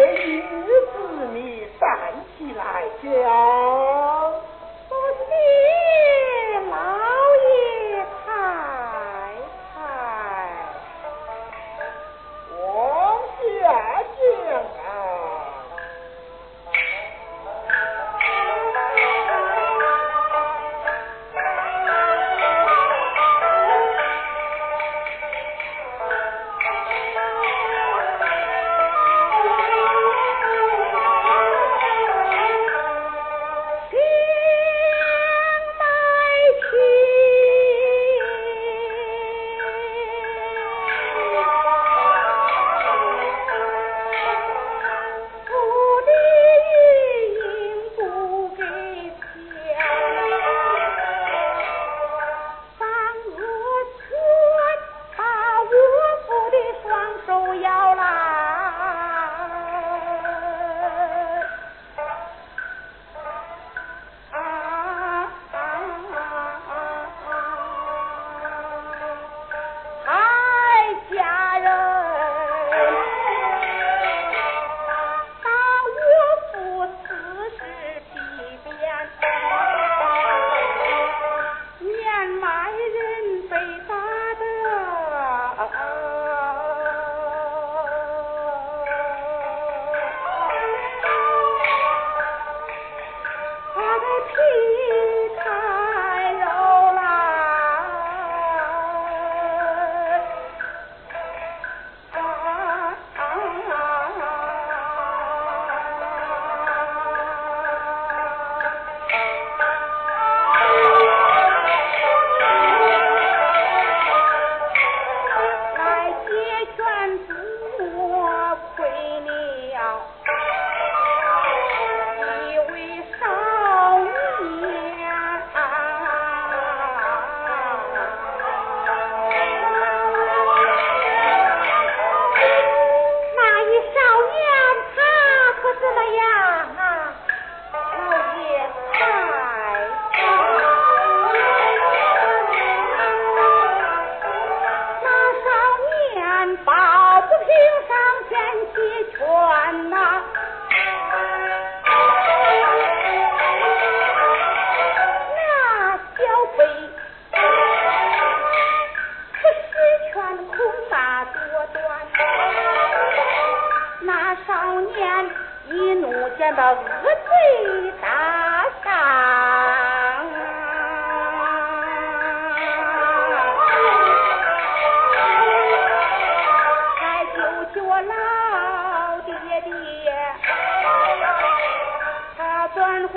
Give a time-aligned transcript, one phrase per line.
[0.00, 4.19] 这女子你站起来叫。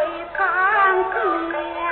[0.00, 0.46] 为藏
[1.12, 1.89] 心？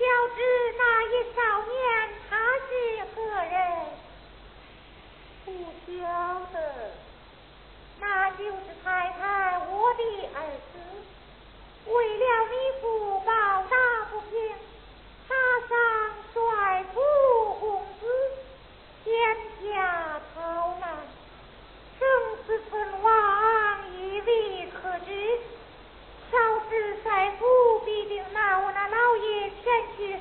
[0.00, 0.40] 小知
[0.78, 2.70] 那一少年他是
[3.14, 3.54] 何人。
[5.44, 5.50] 不
[5.86, 6.56] 晓得
[8.00, 10.02] 那就是太太我的
[10.34, 10.40] 儿
[10.72, 10.78] 子。
[11.84, 13.30] 为了你不报
[13.68, 13.76] 答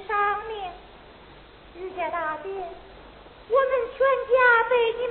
[0.09, 0.73] 当年
[1.75, 5.08] 日家大变，我们全家被你。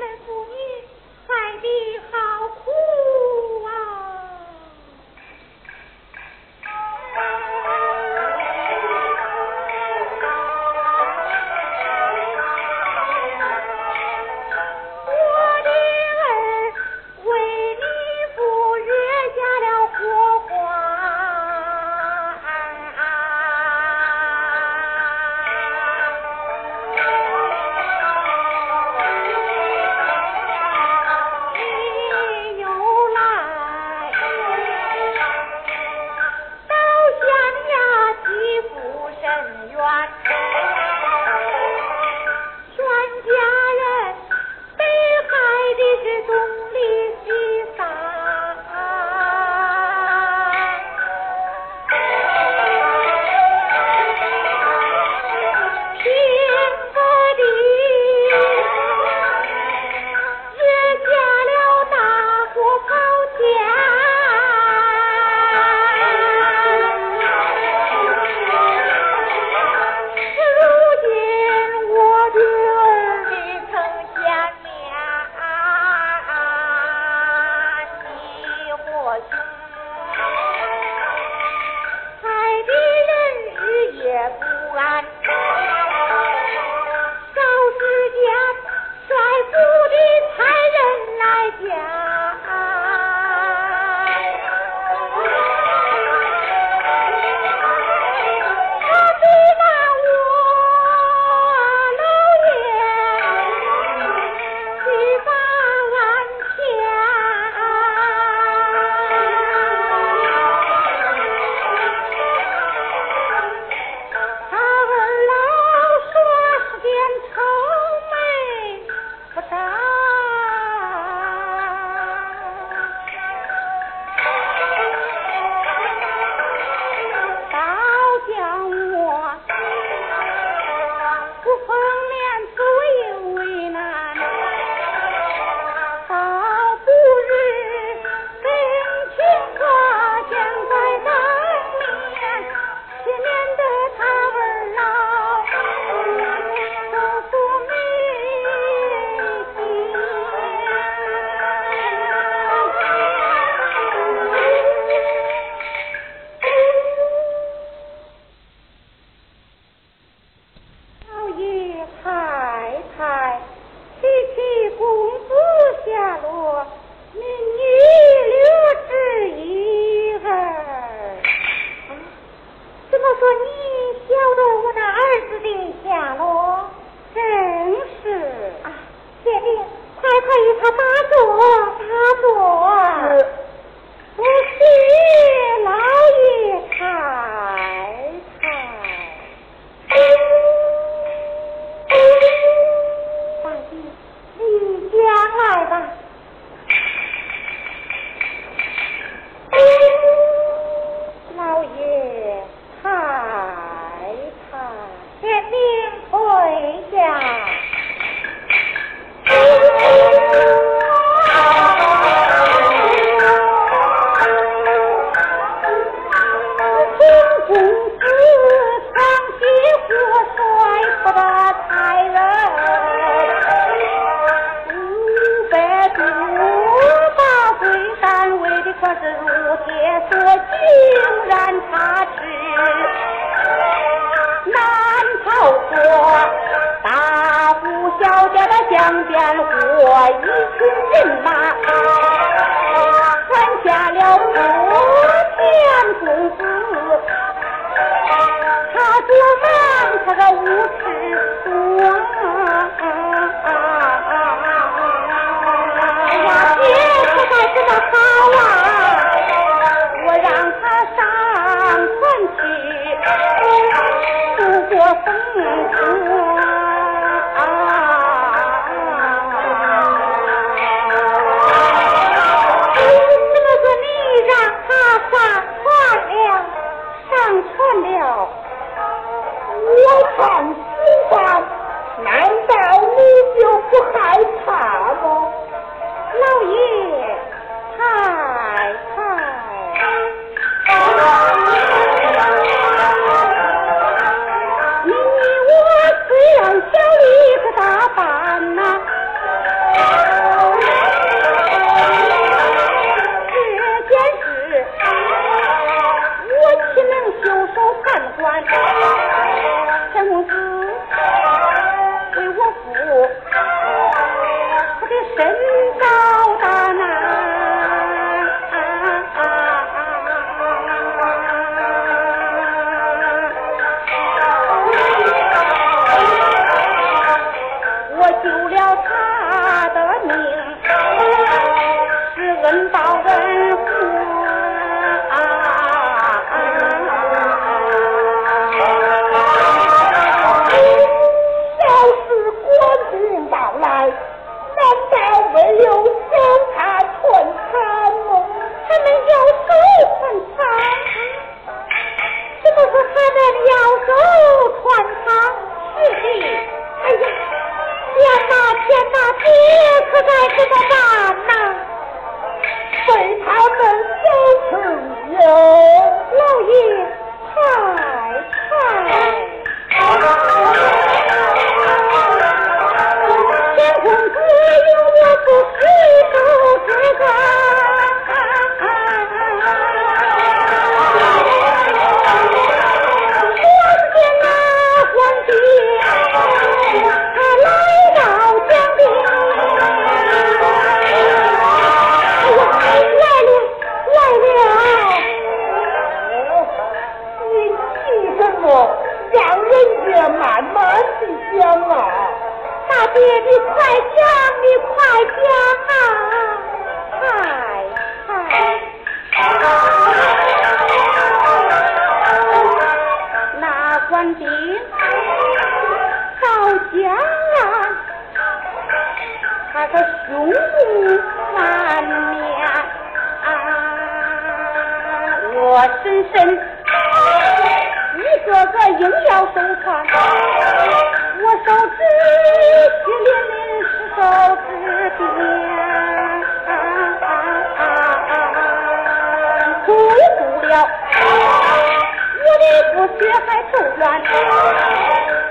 [440.56, 443.82] 我的不学还不缘，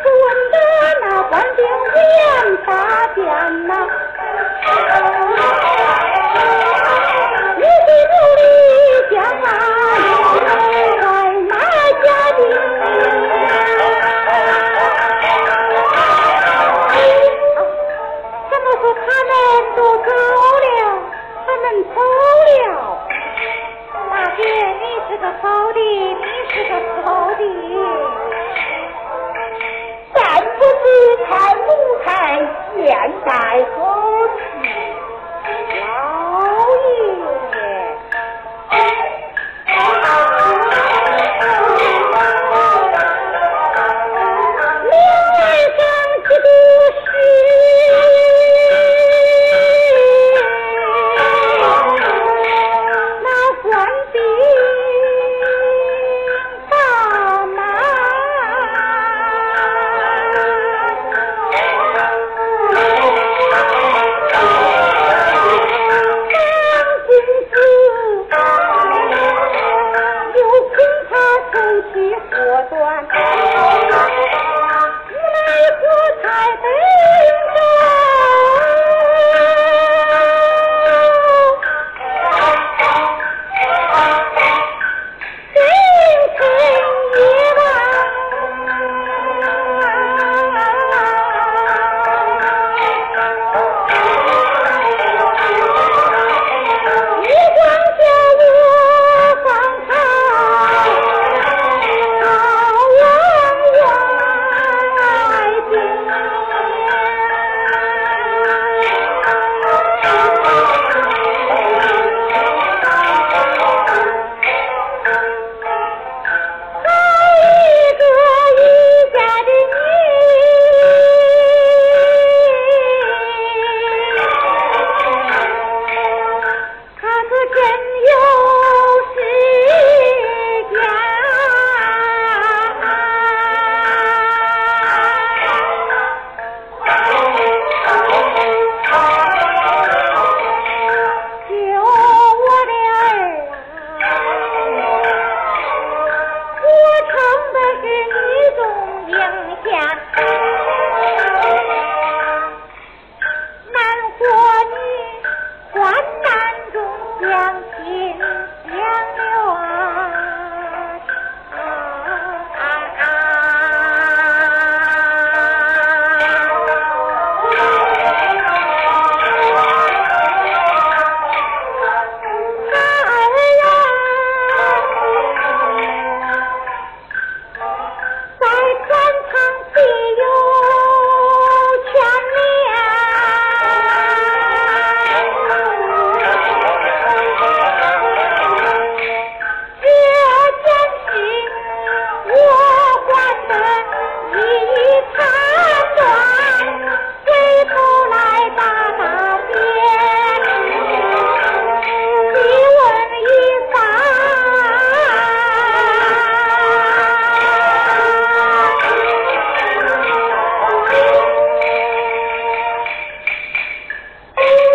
[0.04, 0.06] 怎
[0.52, 0.56] 得
[1.02, 1.60] 那官兵
[1.92, 1.96] 不
[2.66, 2.68] 八瞎
[3.16, 3.18] 见
[3.68, 3.72] 呐？